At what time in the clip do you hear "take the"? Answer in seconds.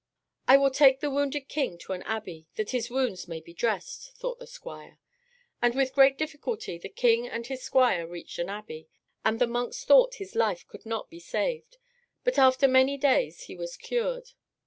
0.71-1.11